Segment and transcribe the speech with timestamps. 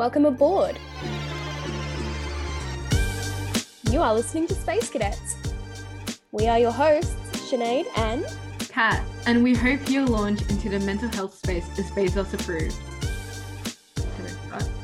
[0.00, 0.78] Welcome aboard.
[3.90, 5.36] You are listening to Space Cadets.
[6.32, 8.24] We are your hosts, Sinead and
[8.70, 12.74] Kat, and we hope your launch into the mental health space is Bezos approved.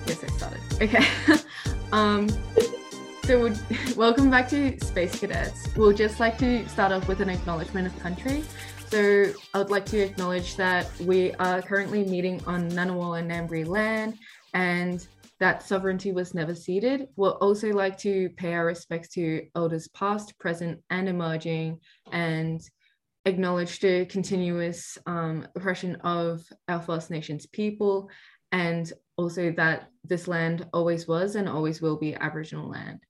[0.06, 0.60] Yes, I started.
[0.82, 1.06] Okay.
[1.92, 2.28] um,
[3.24, 3.50] so,
[3.96, 5.74] welcome back to Space Cadets.
[5.76, 8.44] We'll just like to start off with an acknowledgement of country.
[8.90, 13.66] So, I would like to acknowledge that we are currently meeting on Ngunnawal and Ngambri
[13.66, 14.18] land
[14.57, 15.06] and
[15.38, 17.09] that sovereignty was never ceded.
[17.14, 22.62] We'll also like to pay our respects to elders past, present, and emerging, and
[23.27, 28.09] acknowledge the continuous um, oppression of our First Nations people,
[28.50, 33.00] and also that this land always was and always will be Aboriginal land.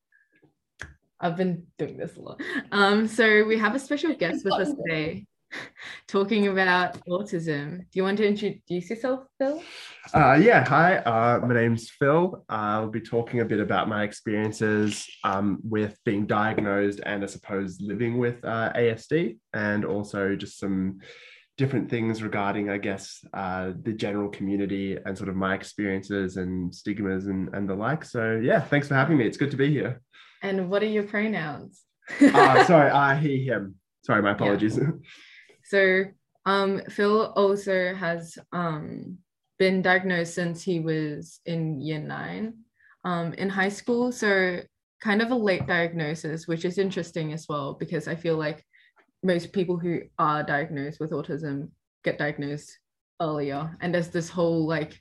[1.21, 2.41] I've been doing this a lot.
[2.73, 5.27] Um, so we have a special guest with us today
[6.09, 7.79] talking about autism.
[7.79, 9.63] Do you want to introduce yourself, Phil?
[10.15, 10.97] Uh, yeah, hi.
[10.99, 12.45] Uh, my name's Phil.
[12.49, 17.81] I'll be talking a bit about my experiences um, with being diagnosed and I suppose
[17.81, 21.01] living with uh, ASD, and also just some
[21.57, 26.75] different things regarding, I guess, uh, the general community and sort of my experiences and
[26.75, 28.05] stigmas and, and the like.
[28.05, 29.27] So, yeah, thanks for having me.
[29.27, 30.03] It's good to be here.
[30.43, 31.83] And what are your pronouns?
[32.21, 33.77] Uh, sorry, uh, he, him.
[34.05, 34.79] Sorry, my apologies.
[35.69, 36.05] So
[36.45, 39.19] um, Phil also has um,
[39.59, 42.55] been diagnosed since he was in year nine
[43.05, 44.13] um, in high school.
[44.13, 44.61] So
[45.01, 48.65] kind of a late diagnosis, which is interesting as well, because I feel like
[49.23, 51.71] most people who are diagnosed with autism
[52.05, 52.79] get diagnosed
[53.21, 53.77] earlier.
[53.81, 55.01] And there's this whole like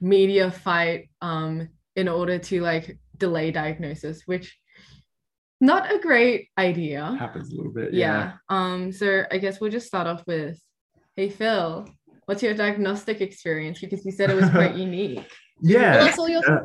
[0.00, 4.58] media fight um, in order to like delay diagnosis, which
[5.60, 7.92] not a great idea Happens a little bit.
[7.92, 8.34] yeah.
[8.48, 10.58] Um, so I guess we'll just start off with,
[11.16, 11.88] hey Phil,
[12.26, 13.80] what's your diagnostic experience?
[13.80, 15.30] Because you said it was quite unique.
[15.60, 15.98] Yeah.
[15.98, 16.62] Tell us all your Uh.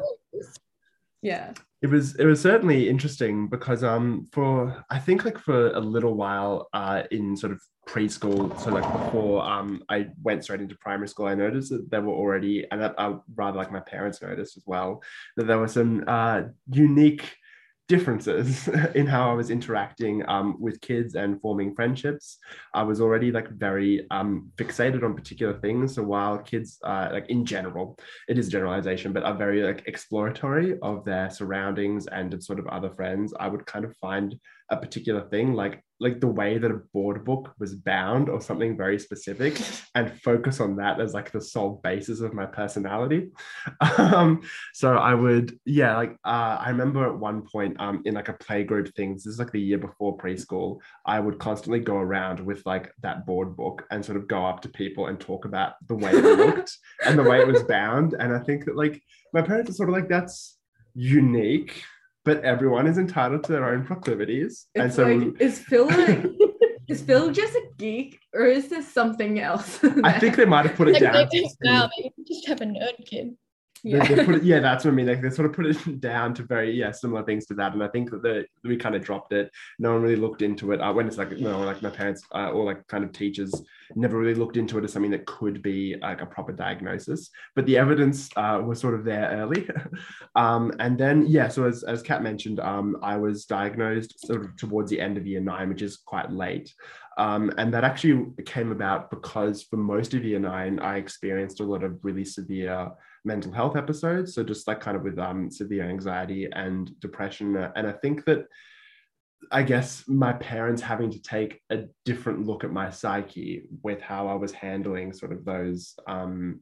[1.22, 1.54] Yeah.
[1.82, 6.16] it was it was certainly interesting because um for I think like for a little
[6.16, 11.08] while uh in sort of preschool so like before um I went straight into primary
[11.08, 14.58] school I noticed that there were already and that, I rather like my parents noticed
[14.58, 15.02] as well
[15.38, 17.26] that there were some uh unique
[17.88, 22.38] differences in how I was interacting um, with kids and forming friendships.
[22.74, 25.96] I was already like very um, fixated on particular things.
[25.96, 30.78] So while kids, uh, like in general, it is generalization, but are very like exploratory
[30.82, 34.40] of their surroundings and of sort of other friends, I would kind of find
[34.70, 38.78] a particular thing like like the way that a board book was bound or something
[38.78, 39.60] very specific
[39.96, 43.30] and focus on that as like the sole basis of my personality.
[43.98, 44.42] Um
[44.74, 48.34] so i would yeah like uh, i remember at one point um in like a
[48.34, 52.66] playgroup things this is like the year before preschool i would constantly go around with
[52.66, 55.96] like that board book and sort of go up to people and talk about the
[55.96, 58.14] way it looked and the way it was bound.
[58.14, 59.02] And i think that like
[59.34, 60.58] my parents are sort of like that's
[60.96, 61.84] unique
[62.26, 66.24] but everyone is entitled to their own proclivities and so like, is Phil like,
[66.88, 69.80] is Phil just a geek or is this something else?
[70.04, 72.62] i think they might have put it Like down they just now, they just have
[72.62, 73.36] a nerd kid.
[73.86, 74.08] Yeah.
[74.08, 75.08] they put it, yeah, that's what I mean.
[75.08, 77.84] Like they sort of put it down to very yeah similar things to that, and
[77.84, 79.52] I think that the, we kind of dropped it.
[79.78, 80.80] No one really looked into it.
[80.80, 83.54] Uh, when it's like you know, like my parents uh, or like kind of teachers
[83.96, 87.30] never really looked into it as something that could be like a proper diagnosis.
[87.56, 89.70] But the evidence uh, was sort of there early,
[90.36, 91.50] um, and then yeah.
[91.50, 95.28] So as as Kat mentioned, um, I was diagnosed sort of towards the end of
[95.28, 96.74] year nine, which is quite late.
[97.18, 101.64] Um, and that actually came about because for most of year nine, I experienced a
[101.64, 102.92] lot of really severe
[103.26, 104.34] mental health episodes.
[104.34, 107.56] So just like kind of with um, severe anxiety and depression.
[107.56, 108.48] And I think that
[109.52, 114.28] I guess my parents having to take a different look at my psyche with how
[114.28, 116.62] I was handling sort of those um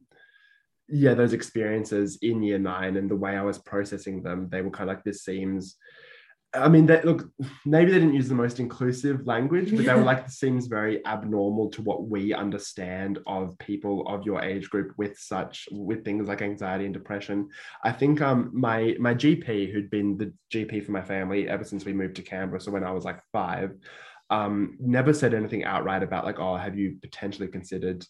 [0.88, 4.70] yeah those experiences in year nine and the way I was processing them they were
[4.70, 5.76] kind of like this seems
[6.54, 7.30] I mean that look
[7.64, 11.04] maybe they didn't use the most inclusive language but they were like this seems very
[11.06, 16.28] abnormal to what we understand of people of your age group with such with things
[16.28, 17.48] like anxiety and depression.
[17.84, 21.84] I think um my my GP who'd been the GP for my family ever since
[21.84, 23.72] we moved to Canberra so when I was like 5
[24.30, 28.04] um never said anything outright about like oh have you potentially considered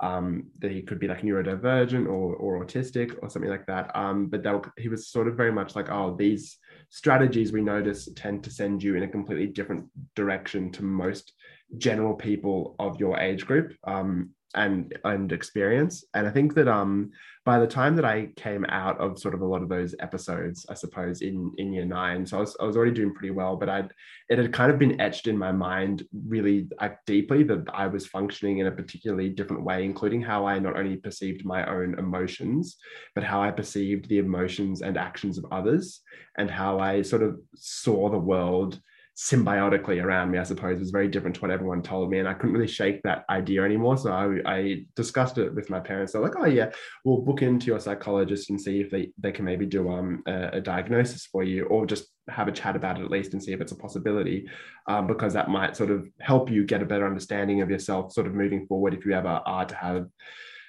[0.00, 3.90] um, that he could be like neurodivergent or, or autistic or something like that.
[3.94, 6.58] Um, but that, he was sort of very much like, oh, these
[6.90, 11.32] strategies we notice tend to send you in a completely different direction to most
[11.78, 13.74] general people of your age group.
[13.86, 16.04] Um, and and experience.
[16.14, 17.10] And I think that um
[17.44, 20.66] by the time that I came out of sort of a lot of those episodes,
[20.68, 23.56] I suppose in in year nine, so I was I was already doing pretty well,
[23.56, 23.92] but I'd
[24.28, 28.06] it had kind of been etched in my mind really uh, deeply that I was
[28.06, 32.76] functioning in a particularly different way, including how I not only perceived my own emotions,
[33.14, 36.00] but how I perceived the emotions and actions of others,
[36.38, 38.80] and how I sort of saw the world
[39.16, 42.18] symbiotically around me, I suppose, was very different to what everyone told me.
[42.18, 43.96] And I couldn't really shake that idea anymore.
[43.96, 46.12] So I, I discussed it with my parents.
[46.12, 46.70] They're like, oh, yeah,
[47.02, 50.48] we'll book into your psychologist and see if they, they can maybe do um, a,
[50.58, 53.52] a diagnosis for you or just have a chat about it at least and see
[53.52, 54.46] if it's a possibility,
[54.86, 58.26] um, because that might sort of help you get a better understanding of yourself, sort
[58.26, 60.06] of moving forward if you ever are to have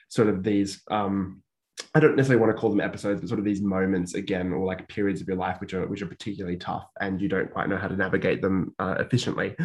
[0.08, 0.84] sort of these.
[0.90, 1.42] Um,
[1.98, 4.66] I don't necessarily want to call them episodes, but sort of these moments again, or
[4.66, 7.70] like periods of your life which are which are particularly tough, and you don't quite
[7.70, 9.56] know how to navigate them uh, efficiently.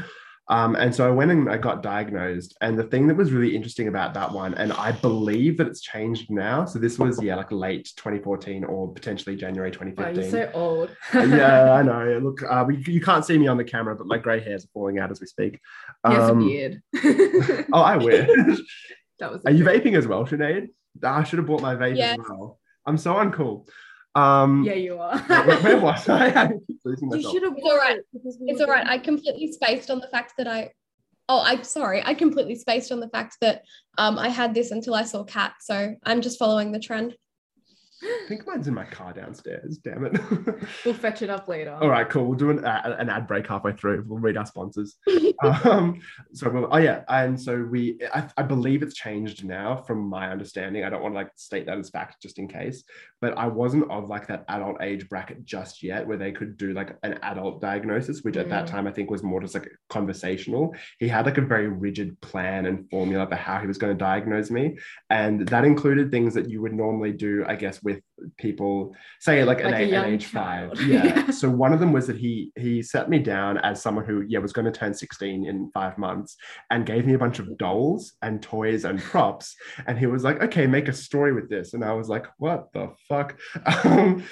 [0.48, 2.56] Um, and so I went and I got diagnosed.
[2.62, 5.82] And the thing that was really interesting about that one, and I believe that it's
[5.82, 6.64] changed now.
[6.64, 10.04] So this was yeah, like late 2014 or potentially January 2015.
[10.04, 10.96] Wow, you're so old.
[11.14, 12.18] yeah, I know.
[12.18, 14.68] Look, uh, we, you can't see me on the camera, but my grey hairs are
[14.72, 15.60] falling out as we speak.
[16.04, 16.82] Has a beard.
[17.72, 18.26] oh, I wish.
[19.18, 19.42] that was.
[19.44, 20.68] Are you vaping as well, Sinead?
[21.02, 22.12] I should have bought my vape Yeah.
[22.12, 22.58] as well.
[22.86, 23.68] I'm so uncool.
[24.14, 25.18] Um, Yeah, you are.
[25.46, 26.26] where, where was I?
[26.44, 27.54] I keep losing you should have.
[27.56, 28.00] It's all right.
[28.12, 28.86] Because It's all right.
[28.86, 30.70] I completely spaced on the fact that I.
[31.28, 32.02] Oh, I'm sorry.
[32.04, 33.62] I completely spaced on the fact that
[33.96, 35.54] um, I had this until I saw Kat.
[35.60, 37.16] So I'm just following the trend.
[38.02, 39.78] I think mine's in my car downstairs.
[39.78, 40.20] Damn it.
[40.84, 41.76] We'll fetch it up later.
[41.80, 42.24] All right, cool.
[42.26, 44.04] We'll do an, uh, an ad break halfway through.
[44.06, 44.96] We'll read our sponsors.
[45.64, 46.00] um,
[46.32, 50.30] so, we'll, oh yeah, and so we, I, I believe it's changed now, from my
[50.30, 50.84] understanding.
[50.84, 52.84] I don't want to like state that as fact, just in case.
[53.20, 56.72] But I wasn't of like that adult age bracket just yet, where they could do
[56.72, 58.70] like an adult diagnosis, which at that Mm.
[58.70, 60.74] time I think was more just like conversational.
[60.98, 63.98] He had like a very rigid plan and formula for how he was going to
[63.98, 64.78] diagnose me,
[65.10, 68.02] and that included things that you would normally do, I guess, with with
[68.38, 70.78] people, say like, Like an, a age, an age child.
[70.78, 70.86] five.
[70.88, 71.04] Yeah.
[71.04, 71.30] Yeah.
[71.30, 74.38] So one of them was that he he set me down as someone who yeah
[74.38, 76.36] was going to turn 16 in five months
[76.70, 79.54] and gave me a bunch of dolls and toys and props
[79.86, 82.72] and he was like okay make a story with this and I was like what
[82.72, 83.38] the fuck
[83.84, 84.24] um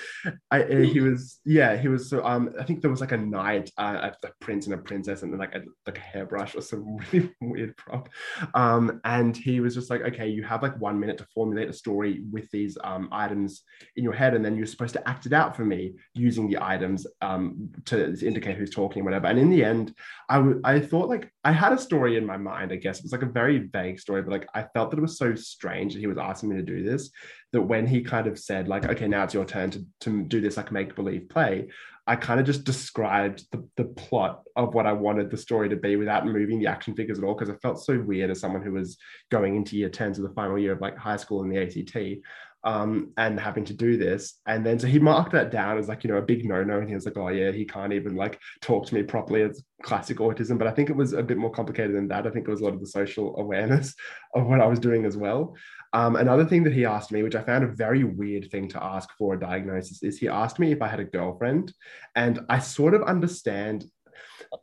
[0.50, 3.16] I uh, he was yeah he was so um I think there was like a
[3.16, 6.54] knight uh, a, a prince and a princess and then like a like a hairbrush
[6.54, 8.08] or some really weird prop
[8.54, 11.72] um and he was just like okay you have like one minute to formulate a
[11.72, 13.62] story with these um items
[13.96, 16.58] in your head and then you're supposed to act it out for me using the
[16.60, 19.26] items um, to indicate who's talking whatever.
[19.26, 19.94] And in the end
[20.28, 22.98] I w- I thought like I had a story in my mind I guess.
[22.98, 25.34] It was like a very vague story but like I felt that it was so
[25.34, 27.10] strange that he was asking me to do this
[27.52, 30.40] that when he kind of said like okay now it's your turn to, to do
[30.40, 31.68] this like make believe play
[32.06, 35.76] I kind of just described the, the plot of what I wanted the story to
[35.76, 38.62] be without moving the action figures at all because it felt so weird as someone
[38.62, 38.96] who was
[39.30, 42.20] going into year 10 to the final year of like high school in the ACT
[42.64, 44.34] um, and having to do this.
[44.46, 46.78] And then so he marked that down as like, you know, a big no no.
[46.78, 49.42] And he was like, oh, yeah, he can't even like talk to me properly.
[49.42, 50.58] It's classic autism.
[50.58, 52.26] But I think it was a bit more complicated than that.
[52.26, 53.94] I think it was a lot of the social awareness
[54.34, 55.54] of what I was doing as well.
[55.92, 58.82] Um, another thing that he asked me, which I found a very weird thing to
[58.82, 61.72] ask for a diagnosis, is he asked me if I had a girlfriend.
[62.14, 63.84] And I sort of understand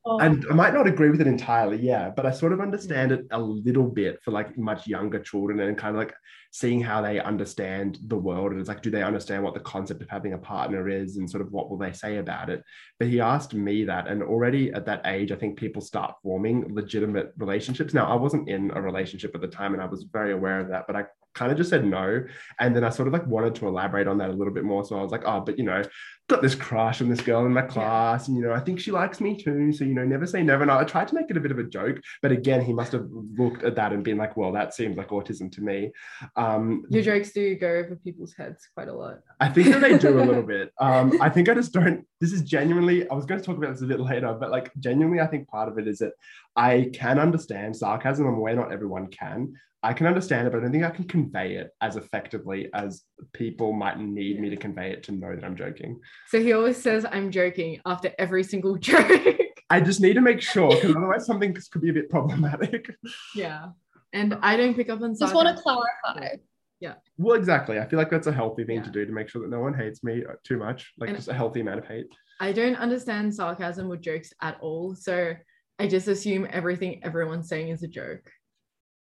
[0.05, 3.11] Oh, and I might not agree with it entirely, yeah, but I sort of understand
[3.11, 3.19] mm.
[3.19, 6.13] it a little bit for like much younger children and kind of like
[6.51, 8.51] seeing how they understand the world.
[8.51, 11.29] And it's like, do they understand what the concept of having a partner is and
[11.29, 12.63] sort of what will they say about it?
[12.99, 14.07] But he asked me that.
[14.07, 17.93] And already at that age, I think people start forming legitimate relationships.
[17.93, 20.69] Now, I wasn't in a relationship at the time and I was very aware of
[20.69, 21.05] that, but I
[21.37, 22.23] kind of just said no.
[22.59, 24.83] And then I sort of like wanted to elaborate on that a little bit more.
[24.83, 25.83] So I was like, oh, but you know,
[26.27, 28.91] got this crush on this girl in my class, and you know, I think she
[28.91, 29.71] likes me too.
[29.71, 30.61] So you know, never say never.
[30.61, 32.91] And I tried to make it a bit of a joke, but again, he must
[32.91, 35.91] have looked at that and been like, well, that seems like autism to me.
[36.35, 39.19] Um, Your jokes do go over people's heads quite a lot.
[39.39, 40.71] I think that they do a little bit.
[40.79, 42.05] Um, I think I just don't.
[42.19, 43.09] This is genuinely.
[43.09, 45.47] I was going to talk about this a bit later, but like genuinely, I think
[45.47, 46.13] part of it is that
[46.55, 48.27] I can understand sarcasm.
[48.27, 49.53] I'm aware not everyone can.
[49.83, 53.03] I can understand it, but I don't think I can convey it as effectively as
[53.33, 55.99] people might need me to convey it to know that I'm joking.
[56.29, 59.37] So he always says, I'm joking after every single joke.
[59.69, 62.89] I just need to make sure because otherwise something could be a bit problematic.
[63.35, 63.67] yeah.
[64.13, 66.37] And I don't pick up on just want to clarify.
[66.79, 66.93] Yeah.
[67.17, 67.79] Well, exactly.
[67.79, 69.73] I feel like that's a healthy thing to do to make sure that no one
[69.73, 72.05] hates me too much, like And- just a healthy amount of hate.
[72.39, 74.95] I don't understand sarcasm or jokes at all.
[74.95, 75.33] So
[75.79, 78.31] I just assume everything everyone's saying is a joke.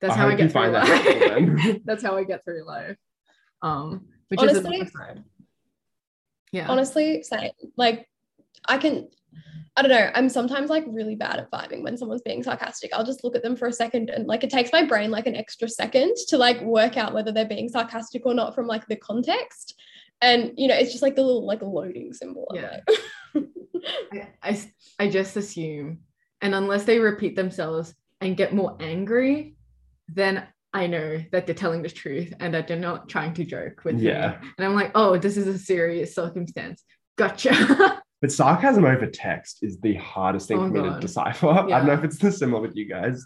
[0.00, 1.30] That's I how I get through find that life.
[1.30, 1.80] helpful.
[1.84, 2.96] That's how I get through life.
[3.62, 5.24] Um, which Honestly- is another side.
[6.52, 6.68] Yeah.
[6.68, 7.50] Honestly, same.
[7.76, 8.08] Like,
[8.68, 9.08] I can
[9.78, 10.10] I don't know.
[10.12, 12.90] I'm sometimes like really bad at vibing when someone's being sarcastic.
[12.92, 15.28] I'll just look at them for a second and like it takes my brain like
[15.28, 18.84] an extra second to like work out whether they're being sarcastic or not from like
[18.88, 19.80] the context.
[20.20, 22.50] And you know, it's just like the little like loading symbol.
[22.52, 22.80] Yeah.
[24.12, 24.60] I, I,
[24.98, 26.00] I just assume,
[26.42, 29.54] and unless they repeat themselves and get more angry,
[30.08, 33.82] then I know that they're telling the truth and that they're not trying to joke
[33.84, 34.38] with Yeah.
[34.42, 34.48] me.
[34.58, 36.84] And I'm like, oh, this is a serious circumstance.
[37.16, 38.00] Gotcha.
[38.20, 41.00] But sarcasm over text is the hardest thing Oh, for me to God.
[41.00, 41.48] decipher.
[41.50, 43.24] I don't know if it's the similar with you guys.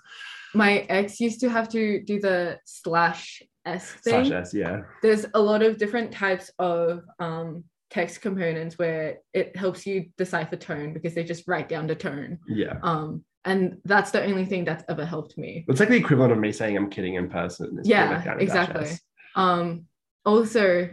[0.55, 4.27] My ex used to have to do the slash S thing.
[4.27, 4.81] Slash S, yeah.
[5.01, 10.57] There's a lot of different types of um, text components where it helps you decipher
[10.57, 12.39] tone because they just write down the tone.
[12.47, 12.75] Yeah.
[12.83, 15.65] Um, and that's the only thing that's ever helped me.
[15.69, 17.79] It's like the equivalent of me saying I'm kidding in person.
[17.79, 18.99] is Yeah, putting that down in dash exactly.
[19.35, 19.87] Um,
[20.25, 20.91] also,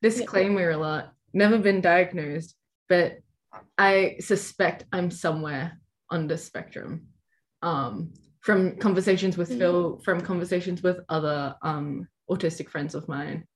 [0.00, 2.54] disclaimer alert, never been diagnosed,
[2.88, 3.18] but
[3.76, 5.78] I suspect I'm somewhere
[6.10, 7.08] on the spectrum.
[7.60, 9.58] Um, from conversations with Mm.
[9.58, 13.46] Phil, from conversations with other um, autistic friends of mine.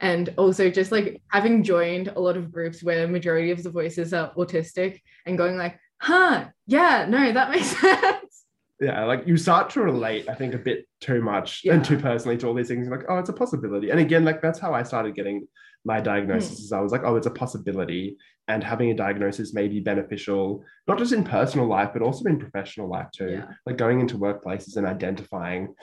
[0.00, 4.12] And also just like having joined a lot of groups where majority of the voices
[4.12, 8.44] are autistic and going like, huh, yeah, no, that makes sense.
[8.80, 11.74] Yeah, like you start to relate, I think, a bit too much Yeah.
[11.74, 12.86] and too personally to all these things.
[12.88, 13.90] You're like, oh, it's a possibility.
[13.90, 15.46] And again, like that's how I started getting
[15.84, 16.58] my diagnosis.
[16.58, 16.64] Hmm.
[16.64, 18.16] Is I was like, oh, it's a possibility,
[18.48, 22.38] and having a diagnosis may be beneficial, not just in personal life, but also in
[22.40, 23.30] professional life too.
[23.30, 23.46] Yeah.
[23.66, 25.74] Like going into workplaces and identifying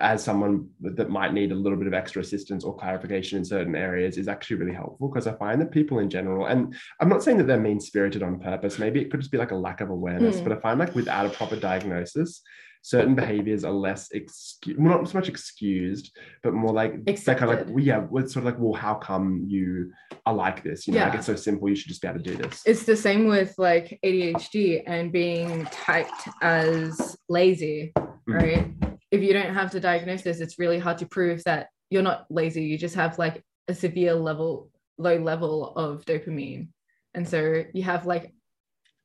[0.00, 3.74] as someone that might need a little bit of extra assistance or clarification in certain
[3.74, 7.22] areas is actually really helpful because I find that people in general, and I'm not
[7.22, 9.80] saying that they're mean spirited on purpose, maybe it could just be like a lack
[9.80, 10.44] of awareness, Mm.
[10.44, 12.42] but I find like without a proper diagnosis,
[12.82, 17.50] certain behaviors are less excused, well, not so much excused, but more like they're kind
[17.52, 19.92] of like, well, yeah, it's sort of like, well, how come you
[20.24, 20.88] are like this?
[20.88, 22.62] You know, like it's so simple, you should just be able to do this.
[22.64, 28.34] It's the same with like ADHD and being typed as lazy, Mm.
[28.34, 28.89] right?
[29.10, 32.64] If you don't have the diagnosis, it's really hard to prove that you're not lazy.
[32.64, 36.68] You just have like a severe level, low level of dopamine.
[37.14, 38.32] And so you have like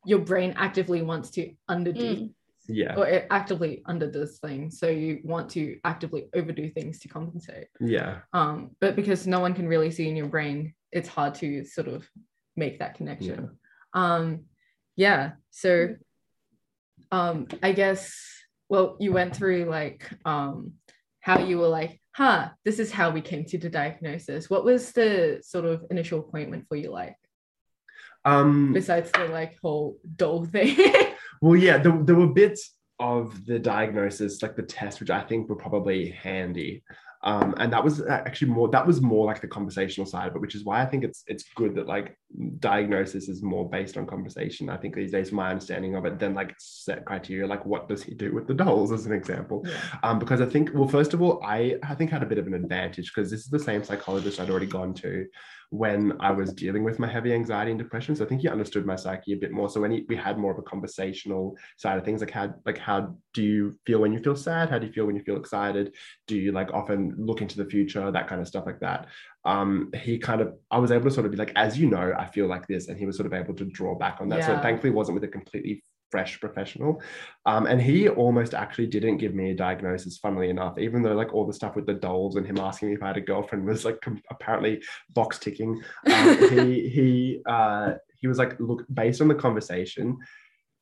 [0.06, 2.34] your brain actively wants to underdo Mm.
[2.68, 4.80] Yeah, or it actively underdoes things.
[4.80, 7.68] So you want to actively overdo things to compensate.
[7.80, 11.64] yeah, Um, but because no one can really see in your brain, it's hard to
[11.64, 12.10] sort of
[12.56, 13.60] make that connection.
[13.94, 14.46] Um,
[14.96, 15.34] yeah.
[15.52, 15.96] So
[17.12, 18.18] um I guess
[18.70, 20.74] well, you went through like um
[21.20, 24.50] how you were like, huh, this is how we came to the diagnosis.
[24.50, 27.16] What was the sort of initial appointment for you like,
[28.24, 30.78] um, besides the like whole doll thing?
[31.42, 35.50] Well, yeah, there, there were bits of the diagnosis, like the test, which I think
[35.50, 36.84] were probably handy.
[37.24, 40.42] Um, and that was actually more that was more like the conversational side of it,
[40.42, 42.18] which is why I think it's it's good that like
[42.60, 44.70] diagnosis is more based on conversation.
[44.70, 48.04] I think these days, my understanding of it, than like set criteria, like what does
[48.04, 49.66] he do with the dolls, as an example.
[49.66, 49.78] Yeah.
[50.04, 52.48] Um, because I think, well, first of all, I I think had a bit of
[52.48, 55.26] an advantage because this is the same psychologist I'd already gone to
[55.70, 58.16] when I was dealing with my heavy anxiety and depression.
[58.16, 59.70] So I think he understood my psyche a bit more.
[59.70, 62.78] So when he, we had more of a conversational side of things, like how like
[62.78, 64.70] how do you feel when you feel sad?
[64.70, 65.94] How do you feel when you feel excited?
[66.28, 68.12] Do you like often look into the future?
[68.12, 69.08] That kind of stuff like that.
[69.46, 72.14] Um, he kind of I was able to sort of be like, as you know,
[72.18, 74.44] I feel like this, and he was sort of able to draw back on that.
[74.44, 74.58] So Yeah.
[74.58, 77.02] it thankfully wasn't with a completely fresh professional.
[77.46, 81.34] Um, and he almost actually didn't give me a diagnosis, funnily enough, even though like
[81.34, 83.66] all the stuff with the dolls and him asking me if I had a girlfriend
[83.66, 85.82] was like com- apparently box ticking.
[86.12, 90.18] Um, he he uh, he was like, look, based on the conversation,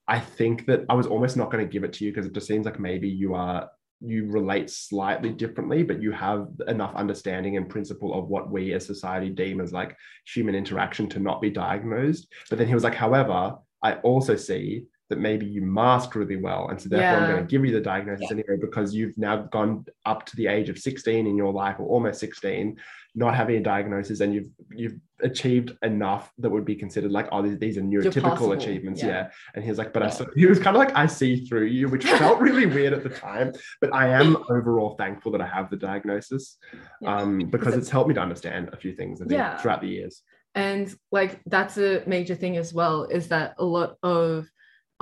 [0.07, 2.33] I think that I was almost not going to give it to you because it
[2.33, 3.69] just seems like maybe you are
[4.05, 8.85] you relate slightly differently, but you have enough understanding and principle of what we as
[8.85, 9.95] society deem as like
[10.25, 12.27] human interaction to not be diagnosed.
[12.49, 16.69] But then he was like, however, I also see that maybe you mask really well.
[16.69, 19.85] And so therefore I'm going to give you the diagnosis anyway, because you've now gone
[20.05, 22.77] up to the age of 16 in your life or almost 16,
[23.15, 27.41] not having a diagnosis and you've you've achieved enough that would be considered like, oh,
[27.41, 29.01] these, these are neurotypical achievements.
[29.01, 29.07] yeah.
[29.09, 29.29] Yeah.
[29.53, 30.11] And he was like, but I Yeah.
[30.11, 33.03] saw, he was kind of like, I see through you, which felt really weird at
[33.03, 33.53] the time.
[33.81, 36.57] But I am overall thankful that I have the diagnosis
[37.01, 37.17] Yeah.
[37.17, 39.57] um, because it's helped me to understand a few things I think, Yeah.
[39.57, 40.21] throughout the years.
[40.55, 44.47] and like that's a major thing as well is that a lot of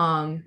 [0.02, 0.44] um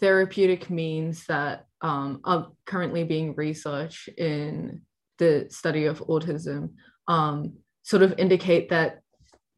[0.00, 2.42] therapeutic means that um are
[2.72, 4.82] currently being researched in
[5.18, 6.60] the study of autism
[7.08, 7.36] um
[7.82, 9.00] sort of indicate that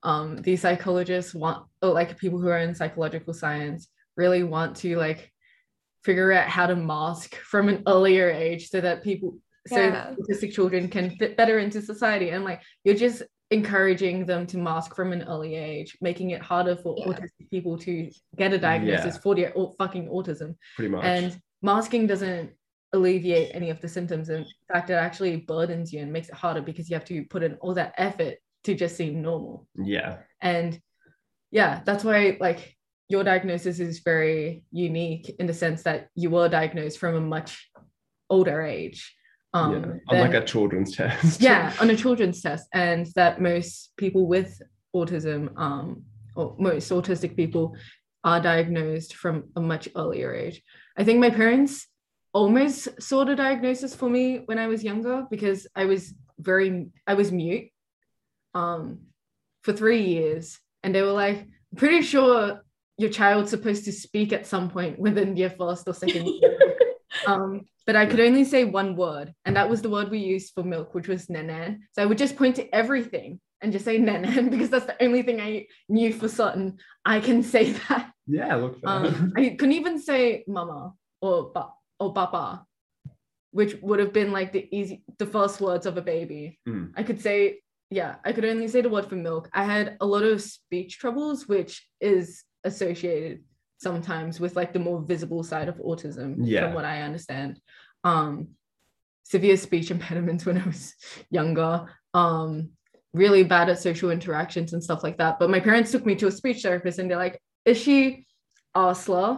[0.02, 4.96] um these psychologists want or like people who are in psychological science really want to
[4.96, 5.30] like
[6.04, 9.30] figure out how to mask from an earlier age so that people
[9.66, 10.14] so Yeah.
[10.18, 13.22] autistic children can fit better into society and like you're just
[13.58, 17.06] encouraging them to mask from an early age making it harder for Yeah.
[17.08, 17.92] autistic people to
[18.40, 19.20] get a diagnosis Yeah.
[19.24, 21.04] for their au- fucking autism Pretty much.
[21.04, 21.26] and
[21.62, 22.46] masking doesn't
[22.96, 26.62] alleviate any of the symptoms in fact it actually burdens you and makes it harder
[26.68, 28.34] because you have to put in all that effort
[28.64, 29.54] to just seem normal
[29.96, 30.12] yeah.
[30.40, 30.70] and
[31.58, 32.60] yeah that's why like
[33.08, 37.50] your diagnosis is very unique in the sense that you were diagnosed from a much
[38.30, 39.00] older age
[39.54, 39.78] um yeah.
[39.80, 41.40] than- Unlike a children's test.
[41.40, 44.60] yeah on a children's test and that most people with
[44.94, 46.02] autism um
[46.36, 47.74] or most autistic people
[48.24, 50.62] are diagnosed from a much earlier age
[50.98, 51.86] i think my parents
[52.32, 57.14] almost saw the diagnosis for me when i was younger because i was very i
[57.14, 57.68] was mute
[58.54, 58.98] um
[59.62, 61.46] for three years and they were like
[61.76, 62.60] pretty sure
[62.98, 66.73] your child's supposed to speak at some point within your first or second year
[67.26, 70.52] um, but I could only say one word, and that was the word we used
[70.54, 71.80] for milk, which was nenan.
[71.92, 75.22] So I would just point to everything and just say nenan because that's the only
[75.22, 76.78] thing I knew for certain.
[77.04, 78.12] I can say that.
[78.26, 81.68] Yeah, look Um, I couldn't even say mama or ba
[82.00, 82.64] or papa,
[83.50, 86.58] which would have been like the easy, the first words of a baby.
[86.66, 86.92] Mm.
[86.96, 89.50] I could say, yeah, I could only say the word for milk.
[89.52, 93.44] I had a lot of speech troubles, which is associated
[93.84, 96.62] sometimes with like the more visible side of autism Yeah.
[96.62, 97.52] from what i understand
[98.12, 98.32] um
[99.34, 100.82] severe speech impediments when i was
[101.38, 101.72] younger
[102.22, 102.50] um
[103.22, 106.26] really bad at social interactions and stuff like that but my parents took me to
[106.26, 108.26] a speech therapist and they're like is she
[108.84, 109.28] Arsla?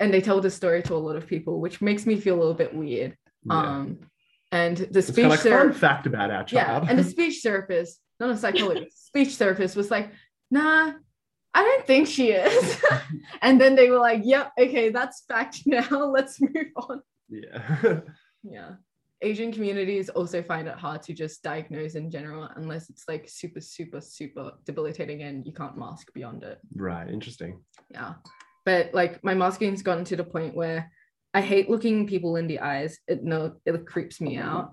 [0.00, 2.40] and they told the story to a lot of people which makes me feel a
[2.42, 3.12] little bit weird
[3.44, 3.60] Yeah.
[3.76, 3.98] um
[4.52, 7.04] and the it's speech kind of like fun therapist fact about our yeah and the
[7.14, 10.08] speech therapist not a psychologist speech therapist was like
[10.50, 10.92] nah
[11.56, 12.80] i don't think she is.
[13.42, 15.88] And then they were like yep okay that's fact now.
[16.06, 17.02] Let's move on.
[17.28, 18.00] Yeah.
[18.42, 18.70] yeah.
[19.22, 23.60] Asian communities also find it hard to just diagnose in general unless it's like super
[23.60, 26.58] super super debilitating and you can't mask beyond it.
[26.74, 27.08] Right.
[27.08, 27.62] Interesting.
[27.90, 28.14] yeah.
[28.64, 30.90] But like my masking's gotten to the point where
[31.34, 32.98] i hate looking people in the eyes.
[33.08, 34.72] It no it creeps me oh, out.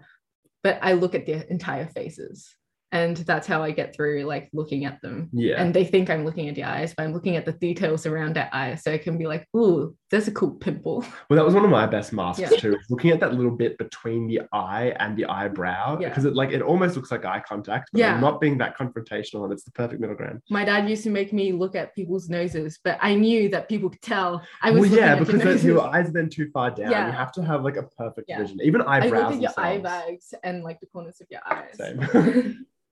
[0.64, 2.56] But i look at their entire faces
[2.94, 5.56] and that's how i get through like looking at them Yeah.
[5.62, 8.36] and they think i'm looking at the eyes but i'm looking at the details around
[8.36, 11.56] their eyes so i can be like ooh there's a cool pimple Well, that was
[11.56, 12.50] one of my best masks Yeah.
[12.50, 12.78] too.
[12.92, 16.10] Looking at that little bit between the eye and the eyebrow, Yeah.
[16.10, 18.14] because it like it almost looks like eye contact, but Yeah.
[18.14, 20.42] I'm not being that confrontational, and it's the perfect middle ground.
[20.52, 23.90] my dad used to make me look at people's noses but i knew that people
[23.90, 26.92] could tell i was well, looking yeah, because your eyes are then too far down.
[26.92, 27.08] Yeah.
[27.08, 28.40] You have to have like a perfect Yeah.
[28.42, 28.60] vision.
[28.62, 29.34] Even i eyebrows.
[29.36, 32.66] look at your eye bags and like the corners of your eyes Same.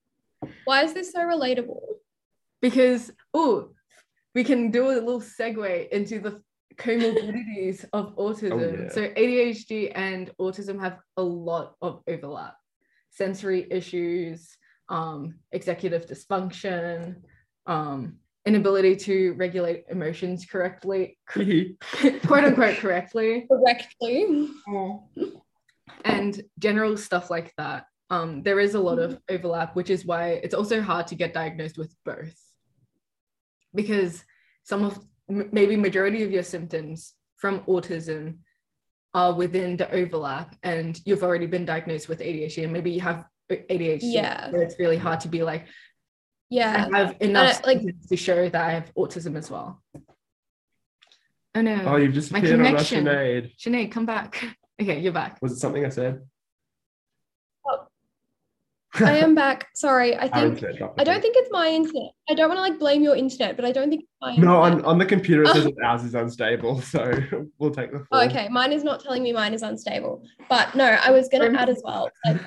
[0.65, 1.79] Why is this so relatable?
[2.61, 3.69] because oh
[4.35, 6.41] we can do a little segue into the
[6.75, 8.89] comorbidities of autism yeah.
[8.89, 12.55] so adhd and autism have a lot of overlap
[13.09, 14.57] sensory issues
[14.89, 17.15] um, executive dysfunction
[17.65, 24.49] um, inability to regulate emotions correctly quote unquote correctly Correctly.
[26.05, 27.85] and general stuff like that.
[28.11, 31.33] Um, there is a lot of overlap, which is why it's also hard to get
[31.33, 32.35] diagnosed with both,
[33.73, 34.21] because
[34.63, 38.39] some of m- maybe majority of your symptoms from autism
[39.13, 43.25] are within the overlap, and you've already been diagnosed with ADHD, and maybe you have
[43.49, 43.99] ADHD.
[44.03, 44.51] Yeah.
[44.51, 45.67] so it's really hard to be like
[46.49, 46.89] Yeah.
[46.93, 49.81] I have enough I- like- to show that I have autism as well.
[51.55, 53.05] Oh no, oh, you've just My appeared on connection.
[53.05, 53.51] Russian Aid.
[53.57, 54.43] Sinead, come back.
[54.81, 55.37] Okay, you're back.
[55.43, 56.21] Was it something I said?
[59.05, 59.69] I am back.
[59.73, 60.15] Sorry.
[60.15, 60.63] I think
[60.97, 62.11] I don't think it's my internet.
[62.29, 64.61] I don't want to like blame your internet, but I don't think it's my No,
[64.61, 67.13] on, on the computer it says that ours is unstable, so
[67.59, 70.23] we'll take the Oh, okay, mine is not telling me mine is unstable.
[70.49, 72.09] But no, I was gonna add as well.
[72.25, 72.41] Like,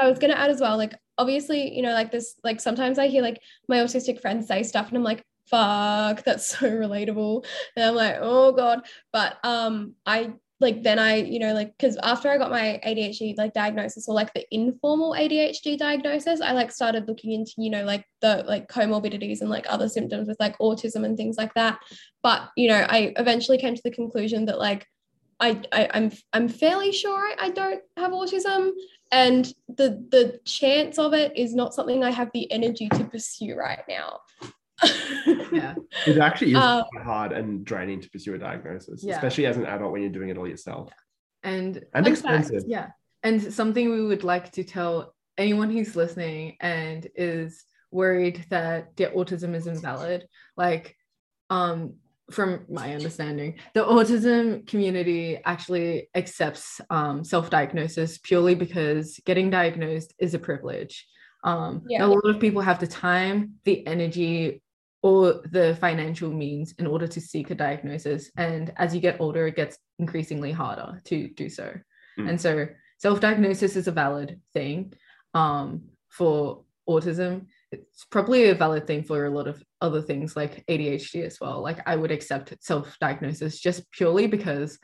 [0.00, 0.76] I was gonna add as well.
[0.76, 2.34] Like, obviously, you know, like this.
[2.42, 6.46] Like sometimes I hear like my autistic friends say stuff, and I'm like, "Fuck, that's
[6.46, 7.44] so relatable."
[7.76, 11.98] And I'm like, "Oh god." But um, I like then I, you know, like because
[12.02, 16.72] after I got my ADHD like diagnosis or like the informal ADHD diagnosis, I like
[16.72, 20.56] started looking into, you know, like the like comorbidities and like other symptoms with like
[20.58, 21.78] autism and things like that.
[22.22, 24.86] But you know, I eventually came to the conclusion that like
[25.40, 28.70] I, I I'm I'm fairly sure I, I don't have autism
[29.10, 33.54] and the the chance of it is not something I have the energy to pursue
[33.56, 34.20] right now.
[35.52, 35.74] Yeah.
[36.06, 39.14] It actually is Um, hard and draining to pursue a diagnosis, Yeah.
[39.16, 40.90] especially as an adult when you're doing it all yourself.
[41.42, 42.16] And And Fun fact.
[42.46, 42.64] expensive.
[42.68, 42.88] yeah
[43.24, 49.10] and something we would like to tell anyone who's listening and is worried that their
[49.10, 50.96] autism is invalid like
[51.50, 51.94] um
[52.30, 60.32] from my understanding, the autism community actually accepts um, self-diagnosis purely because getting diagnosed is
[60.32, 61.06] a privilege.
[61.44, 62.06] Um, Yeah.
[62.06, 64.62] A lot of people have the time, the energy,
[65.02, 68.30] or the financial means in order to seek a diagnosis.
[68.36, 71.74] And as you get older, it gets increasingly harder to do so.
[72.18, 72.30] Mm.
[72.30, 74.92] And so self-diagnosis is a valid thing
[75.34, 77.46] um, for autism.
[77.72, 81.62] It's probably a valid thing for a lot of other things like ADHD as well.
[81.62, 84.78] Like I would accept self-diagnosis just purely because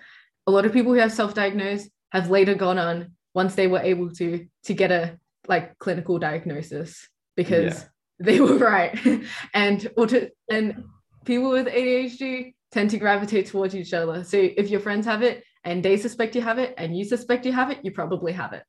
[0.49, 4.11] a lot of people who have self-diagnosed have later gone on once they were able
[4.11, 7.89] to to get a like clinical diagnosis because Yeah.
[8.21, 8.99] They were right.
[9.55, 10.85] and auto- and
[11.25, 14.25] people with ADHD tend to gravitate towards each other.
[14.25, 17.47] So if your friends have it and they suspect you have it and you suspect
[17.47, 18.63] you have it, you probably have it.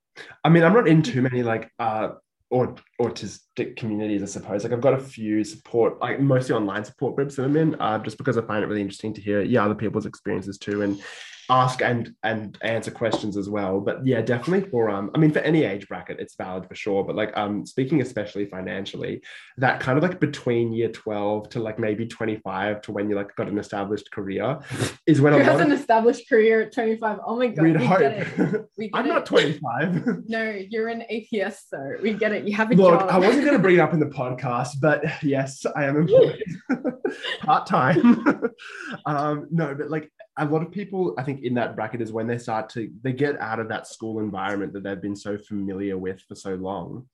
[0.43, 2.09] I mean, I'm not in too many like uh
[2.51, 4.63] or autistic communities, I suppose.
[4.63, 7.99] Like I've got a few support, like mostly online support groups that I'm in, uh,
[7.99, 11.01] just because I find it really interesting to hear yeah other people's experiences too and
[11.49, 13.79] ask and and answer questions as well.
[13.79, 17.03] But yeah, definitely for um, I mean for any age bracket, it's valid for sure.
[17.03, 19.21] But like um speaking especially financially,
[19.57, 23.35] that kind of like between year 12 to like maybe 25 to when you like
[23.35, 24.59] got an established career
[25.07, 27.19] is when Who has an of established career at 25?
[27.25, 27.63] Oh my god.
[27.63, 27.99] we'd we hope.
[27.99, 28.65] get it.
[28.77, 29.09] We get I'm it.
[29.09, 30.07] not 25.
[30.29, 32.47] No, you're an APS so We get it.
[32.47, 33.09] You have a Look, job.
[33.09, 36.43] I wasn't going to bring it up in the podcast, but yes, I am employed
[37.41, 38.19] part time.
[39.05, 42.28] um, no, but like a lot of people, I think in that bracket is when
[42.28, 45.97] they start to they get out of that school environment that they've been so familiar
[45.97, 47.06] with for so long.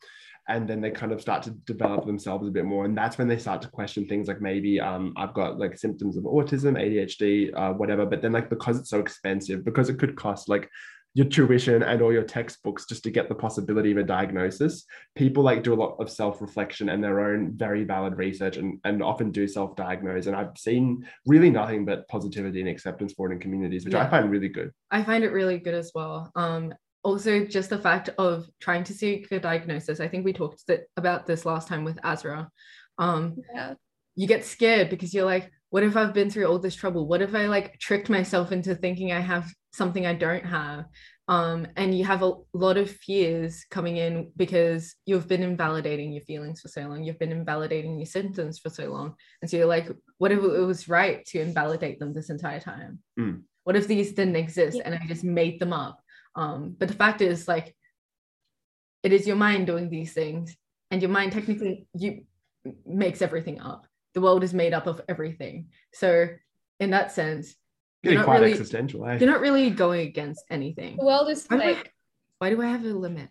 [0.47, 2.85] And then they kind of start to develop themselves a bit more.
[2.85, 6.17] And that's when they start to question things like maybe um, I've got like symptoms
[6.17, 8.05] of autism, ADHD, uh, whatever.
[8.05, 10.69] But then, like, because it's so expensive, because it could cost like
[11.15, 15.41] your tuition and all your textbooks just to get the possibility of a diagnosis people
[15.41, 19.31] like do a lot of self-reflection and their own very valid research and, and often
[19.31, 23.85] do self-diagnose and i've seen really nothing but positivity and acceptance for it in communities
[23.85, 26.31] which i find really good I find it really good as well.
[26.35, 26.73] Um,
[27.03, 29.99] also, just the fact of trying to seek a diagnosis.
[29.99, 32.49] I think we talked th- about this last time with Azra.
[32.97, 33.73] Um, Yeah.
[34.15, 37.07] you get scared because you're like, what if I've been through all this trouble?
[37.07, 40.85] What if I like tricked myself into thinking I have something I don't have?
[41.27, 46.21] Um, and you have a lot of fears coming in because you've been invalidating your
[46.21, 49.15] feelings for so long, you've been invalidating your symptoms for so long.
[49.41, 52.99] And so you're like, what if it was right to invalidate them this entire time?
[53.19, 53.41] Mm.
[53.63, 54.83] What if these didn't exist Yeah.
[54.85, 55.99] and I just made them up?
[56.35, 57.75] Um, but the fact is, like,
[59.01, 60.55] it is your mind doing these things,
[60.91, 62.25] and your mind technically you
[62.85, 63.87] makes everything up.
[64.13, 65.69] The world is made up of everything.
[65.93, 66.27] So,
[66.79, 67.55] in that sense, you're
[68.05, 69.17] getting quite really existential eh?
[69.19, 70.95] you're not really going against anything.
[70.97, 71.83] The world is Why do I-
[72.39, 73.29] Why do I have a limit?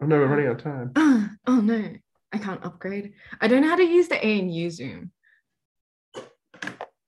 [0.00, 1.88] oh no we're running out of time oh no,
[2.32, 3.12] I can't upgrade.
[3.40, 5.10] I don't know how to use the ANU Zoom.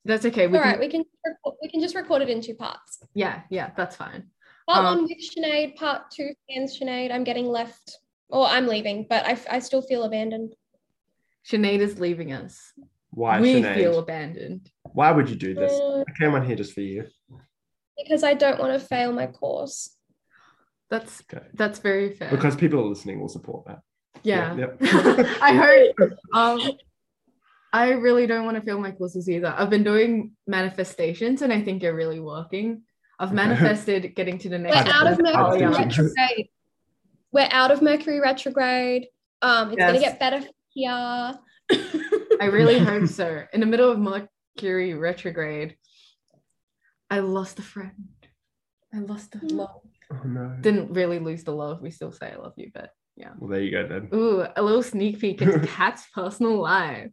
[0.04, 0.46] That's okay.
[0.46, 2.98] We All can, right, we can record, we can just record it in two parts.
[3.14, 4.24] yeah, yeah, that's fine.
[4.68, 7.10] Part Um, one with Sinead, part two sans Sinead.
[7.10, 10.54] I'm getting left, or I'm leaving, but I, I still feel abandoned.
[11.50, 12.72] Sinead is leaving us.
[13.10, 13.74] why we Sinead?
[13.76, 14.70] feel abandoned.
[14.94, 17.04] Why would you do this Uh, i came on here just for you
[17.96, 19.94] because I don't want to fail my course.
[20.90, 22.30] That's okay that's very fair.
[22.30, 23.82] because people are listening will support that
[24.24, 24.78] yeah, yep.
[24.82, 26.12] I hope.
[26.32, 26.60] Um,
[27.72, 29.54] I really don't want to fail my courses either.
[29.56, 32.82] I've been doing manifestations, and I think they're really working.
[33.18, 34.76] I've manifested getting to the next.
[34.76, 34.96] We're next.
[34.96, 35.50] out of level.
[35.50, 35.78] Mercury yeah.
[35.78, 36.48] Retrograde.
[37.32, 39.08] We're out of Mercury retrograde.
[39.42, 40.90] Um, it's gonna get better here.
[42.40, 43.42] I really hope so.
[43.52, 43.98] In the middle of
[44.56, 45.76] Mercury retrograde,
[47.10, 47.92] I lost a friend.
[48.94, 49.52] I lost a Mm.
[49.52, 49.80] love.
[50.12, 51.80] oh no Didn't really lose the love.
[51.82, 53.32] We still say I love you, but yeah.
[53.38, 57.10] well there you go then ooh, a little sneak peek into Kat's personal life.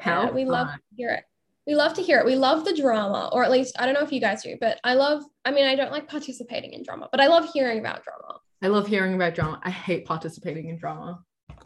[0.00, 1.24] How Yeah, we love to hear it.
[1.66, 2.26] We love to hear it.
[2.26, 4.80] We love the drama, or at least I don't know if you guys do, but
[4.82, 5.22] I love.
[5.44, 8.40] I mean, I don't like participating in drama, but I love hearing about drama.
[8.60, 9.60] I love hearing about drama.
[9.62, 11.20] I hate participating in drama.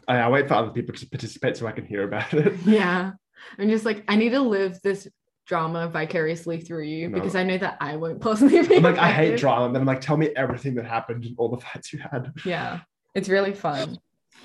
[0.07, 3.13] I, I wait for other people to participate so i can hear about it Yeah.
[3.57, 5.07] I'm just like, I need to live this
[5.45, 7.15] drama vicariously through you No.
[7.15, 9.39] because I know that I won't personally be I'm like, I hate affected.
[9.39, 12.33] drama, but I'm like, tell me everything that happened and all the fights you had.
[12.45, 12.81] Yeah.
[13.15, 13.97] It's really fun.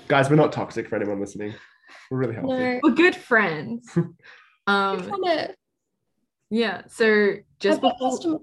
[0.07, 1.53] Guys, we're not toxic for anyone listening.
[2.09, 2.53] We're really healthy.
[2.53, 3.97] No, We're good friends.
[4.65, 5.11] Um
[6.49, 6.83] yeah.
[6.87, 8.39] So just before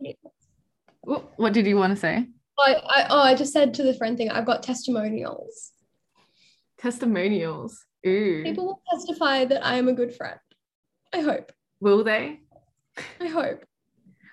[1.36, 2.26] what did you want to say?
[2.58, 4.28] I, I, oh, I just said to the friend thing.
[4.30, 5.72] I've got testimonials.
[6.78, 7.86] Testimonials.
[8.06, 8.42] Ooh.
[8.42, 10.38] People will testify that I am a good friend.
[11.12, 11.52] I hope.
[11.80, 12.40] Will they?
[13.20, 13.64] I hope.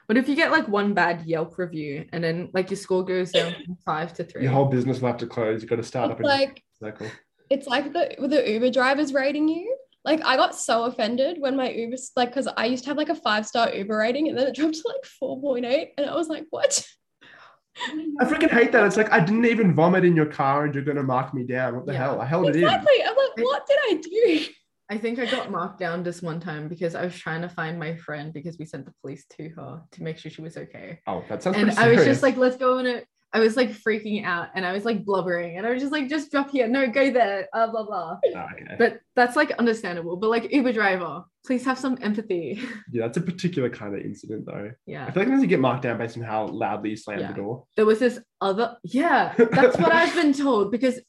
[0.06, 3.32] What if you get like one bad Yelp review and then like your score goes
[3.32, 4.44] down from five to three?
[4.44, 5.62] Your whole business will have to close.
[5.62, 7.08] You've got to start up It's a like circle.
[7.50, 9.76] it's like the the Uber drivers rating you.
[10.06, 13.10] Like I got so offended when my Uber like because I used to have like
[13.10, 16.10] a five star Uber rating and then it dropped to like four point eight and
[16.10, 16.86] I was like, what?
[18.20, 18.86] I freaking hate that.
[18.86, 21.76] It's like I didn't even vomit in your car and you're gonna mark me down.
[21.76, 22.00] What the Yeah.
[22.00, 22.22] hell?
[22.22, 22.64] I held it in.
[22.64, 23.04] Exactly.
[23.04, 24.46] I'm like, what did I do?
[24.90, 27.78] I think I got marked down this one time because I was trying to find
[27.78, 31.00] my friend because we sent the police to her to make sure she was okay.
[31.08, 33.04] Oh, that sounds and pretty I was just like, let's go on a.
[33.34, 36.08] I was like freaking out and I was like blubbering and I was just like,
[36.08, 38.18] just drop here, no, go there, blah blah blah.
[38.36, 38.76] Oh, okay.
[38.78, 40.16] But that's like understandable.
[40.16, 42.62] But like Uber driver, please have some empathy.
[42.92, 44.72] yeah, that's a particular kind of incident though.
[44.86, 45.06] Yeah.
[45.06, 47.28] I feel like you get marked down based on how loudly you slam Yeah.
[47.28, 47.66] the door.
[47.76, 48.78] There was this other.
[48.84, 51.00] Yeah, that's what I've been told because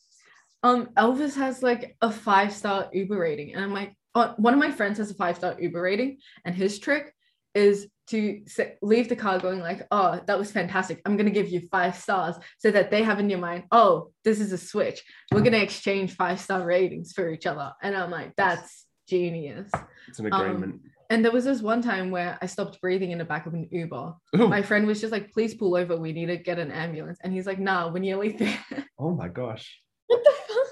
[0.65, 4.59] um Elvis has like a five star Uber rating and I'm like, oh, one of
[4.59, 7.15] my friends has a five star Uber rating and his trick
[7.55, 8.43] is to
[8.83, 11.01] leave the car going like, oh, that was fantastic.
[11.05, 14.41] I'm gonna give you five stars so that they have in your mind, oh, this
[14.41, 15.03] is a switch.
[15.33, 17.73] We're gonna exchange five star ratings for each other.
[17.83, 19.71] And I'm like, that's genius.
[20.09, 20.81] It's an Um, agreement.
[21.11, 23.67] And there was this one time where I stopped breathing in the back of an
[23.71, 24.13] Uber.
[24.37, 25.97] Ooh, My friend was just like, please pull over.
[25.97, 27.19] We need to get an ambulance.
[27.25, 28.59] And he's like, nah, we're nearly there.
[28.99, 29.81] oh my gosh.
[30.07, 30.67] What the fuck?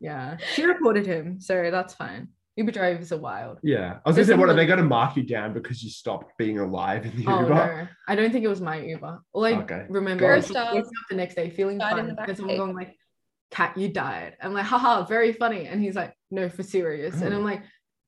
[0.00, 0.36] yeah.
[0.54, 1.40] She reported him.
[1.40, 2.28] So that's fine.
[2.60, 3.58] Uber drivers are wild.
[3.62, 3.78] Yeah.
[3.78, 6.36] I was gonna There's say, what are they gonna mark you down because you stopped
[6.38, 7.54] being alive in the Oh, Uber?
[7.54, 7.88] no.
[8.06, 9.18] I don't think it was my Uber.
[9.32, 9.86] All I Okay.
[9.88, 12.74] remember is waking up the next day feeling Died fine the back because someone going
[12.74, 12.94] like,
[13.50, 14.36] Kat, you died.
[14.42, 15.66] I'm like, haha, very funny.
[15.66, 17.20] And he's like, no, for serious.
[17.22, 17.38] And Oh.
[17.38, 17.62] I'm like,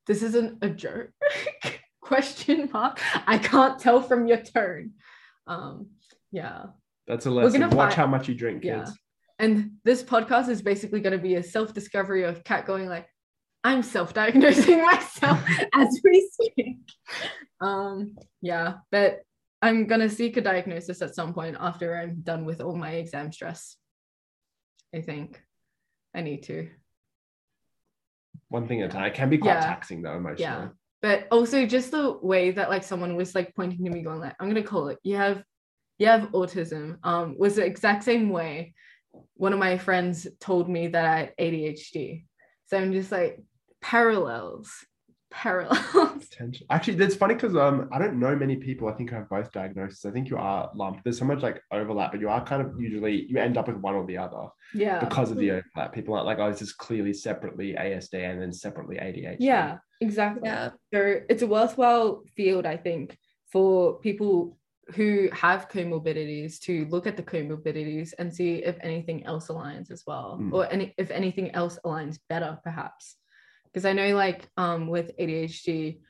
[0.06, 1.08] this isn't a joke.
[2.00, 3.00] Question mark.
[3.26, 4.92] I can't tell from your tone.
[5.46, 5.88] Um,
[6.30, 6.64] yeah.
[7.06, 7.60] That's a We're lesson.
[7.60, 8.80] gonna Watch fi- how much you drink, Yeah.
[8.84, 8.92] kids.
[9.38, 13.08] And this podcast is basically going to be a self discovery of Kat going like,
[13.64, 15.40] I'm self diagnosing myself
[15.74, 16.78] as we speak.
[17.60, 19.20] Um, yeah, but
[19.60, 22.90] I'm going to seek a diagnosis at some point after I'm done with all my
[22.92, 23.76] exam stress.
[24.94, 25.40] I think
[26.14, 26.68] I need to.
[28.48, 29.04] One thing at a time.
[29.06, 29.60] It can be quite Yeah.
[29.60, 30.40] taxing though, emotionally.
[30.42, 30.68] Yeah.
[31.00, 34.34] But also just the way that like someone was like pointing to me going like,
[34.38, 35.42] I'm gonna call it, you have
[35.98, 36.98] you have autism.
[37.04, 38.74] Um, was the exact same way
[39.34, 42.24] one of my friends told me that I had ADHD.
[42.66, 43.40] So I'm just like
[43.82, 44.72] parallels.
[45.30, 45.78] Parallels.
[46.30, 46.66] Potential.
[46.70, 48.88] Actually, that's funny because um, I don't know many people.
[48.88, 50.04] I think who have both diagnoses.
[50.04, 51.04] I think you are lumped.
[51.04, 53.76] There's so much like overlap, but you are kind of usually you end up with
[53.78, 55.00] one or the other Yeah.
[55.00, 55.94] because of the overlap.
[55.94, 59.36] People aren't like, oh, this is clearly separately ASD and then separately ADHD.
[59.40, 60.42] yeah, exactly.
[60.44, 60.70] Yeah.
[60.92, 63.16] So it's a worthwhile field, I think,
[63.50, 64.58] for people
[64.96, 70.02] who have comorbidities to look at the comorbidities and see if anything else aligns as
[70.06, 70.52] well, Mm.
[70.52, 73.16] or any if anything else aligns better, perhaps.
[73.72, 76.00] Because I know, like, um, with ADHD,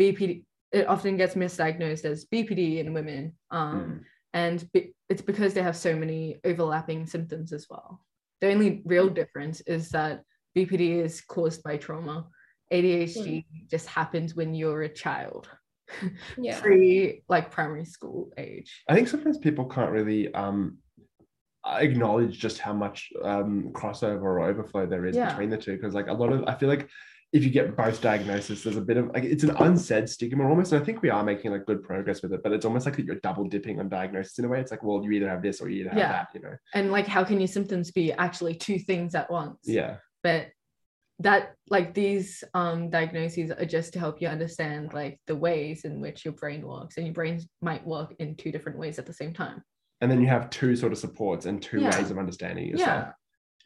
[0.00, 4.04] BPD it often gets misdiagnosed as BPD in women, um, Mm.
[4.32, 8.02] and be- it's because they have so many overlapping symptoms as well.
[8.40, 10.22] The only real difference is that
[10.54, 12.26] BPD is caused by trauma.
[12.72, 15.46] ADHD just happens when you're a child,
[16.38, 16.58] Yeah.
[16.62, 18.82] pre like primary school age.
[18.88, 20.78] I think sometimes people can't really um
[21.66, 25.30] acknowledge just how much um crossover or overflow there is Yeah.
[25.30, 26.88] between the two because like a lot of I feel like
[27.32, 30.72] if you get both diagnoses, there's a bit of like it's an unsaid stigma almost.
[30.72, 32.96] And I think we are making like good progress with it, but it's almost like
[32.96, 34.60] that you're double dipping on diagnosis in a way.
[34.60, 36.54] It's like, well, you either have this or you either have that, you know.
[36.74, 39.60] And like, how can your symptoms be actually two things at once?
[39.64, 39.96] Yeah.
[40.22, 40.48] But
[41.20, 46.00] that like these um diagnoses are just to help you understand like the ways in
[46.00, 49.12] which your brain works and your brain might work in two different ways at the
[49.12, 49.62] same time
[50.02, 51.96] And then you have two sort of supports and two Yeah.
[51.96, 53.14] ways of understanding yourself.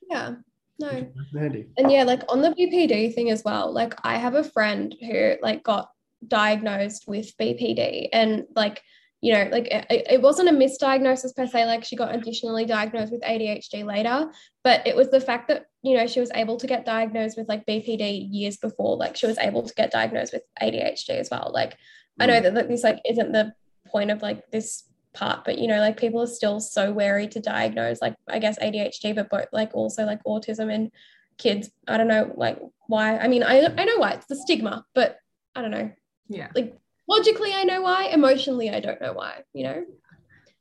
[0.09, 0.35] Yeah.
[0.79, 0.88] No.
[0.90, 1.66] Which handy.
[1.79, 5.37] And yeah, like on the BPD thing as well, like I have a friend who
[5.42, 5.88] like got
[6.29, 8.83] diagnosed with BPD and like,
[9.22, 13.12] you know, like it, it wasn't a misdiagnosis per se, like she got additionally diagnosed
[13.12, 14.31] with ADHD later,
[14.62, 17.49] but it was the fact that, you know, she was able to get diagnosed with
[17.49, 21.51] like BPD years before, like she was able to get diagnosed with ADHD as well.
[21.55, 21.79] Like
[22.20, 22.42] I know Mm.
[22.42, 23.55] that like, this like isn't the
[23.87, 24.85] point of like this
[25.17, 28.59] part but you know like people are still so wary to diagnose like i guess
[28.59, 30.91] adhd but both like also like autism in
[31.39, 31.71] kids.
[31.87, 35.19] I don't know like why i mean i, I know why it's the stigma but
[35.55, 35.91] i don't know.
[36.29, 36.49] Yeah.
[36.55, 36.75] Like
[37.09, 39.85] logically i know why emotionally i don't know why you know?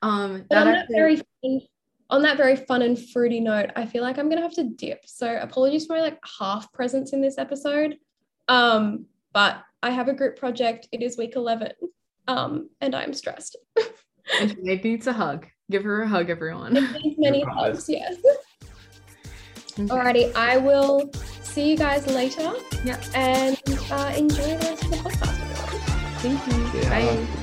[0.01, 1.61] Um but on that that actually- very fun,
[2.09, 5.01] on that very fun and fruity note i feel like i'm gonna have to dip.
[5.05, 7.97] So apologies for my like half presence in this episode.
[8.47, 10.89] Um but i have a group project.
[10.91, 11.71] It is week 11
[12.27, 13.55] um and i'm stressed
[14.39, 18.15] and Sinead needs a hug give her a hug everyone Thanks, many hugs, yes.
[19.77, 19.89] Okay.
[19.89, 21.11] Alrighty, I will
[21.41, 22.53] see you guys later.
[22.85, 22.97] Yeah.
[23.13, 23.59] And
[23.91, 25.39] uh, enjoy the rest of the podcast.
[25.41, 26.39] everyone.
[26.39, 26.89] thank you Yeah.
[26.89, 27.41] bye